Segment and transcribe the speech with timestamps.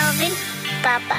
[0.00, 0.34] Kelvin,
[0.82, 1.18] papa.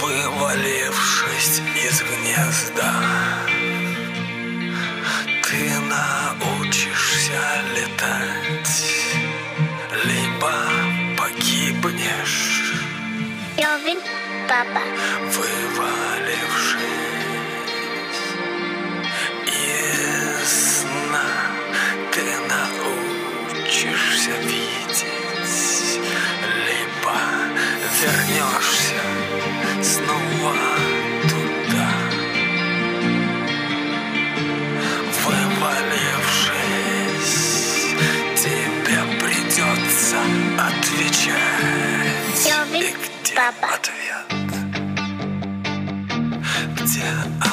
[0.00, 2.94] Вывалившись из гнезда
[5.44, 7.40] Ты научишься
[7.74, 8.82] летать
[10.04, 10.52] Либо
[11.16, 12.74] погибнешь
[13.56, 14.00] Kelvin,
[14.48, 14.80] papa.
[15.34, 16.78] Вывалившись
[19.46, 20.48] из
[20.80, 21.30] сна
[22.12, 22.24] Ты
[22.54, 25.04] научишься видеть
[26.66, 27.18] Либо
[28.00, 29.02] вернешься
[29.82, 30.56] снова
[31.28, 31.92] туда
[35.24, 36.56] Вывалившись
[38.42, 40.18] Тебе придется
[40.56, 41.68] отвечать
[43.38, 43.74] папа.
[43.74, 44.07] ответ?
[46.98, 47.47] Yeah.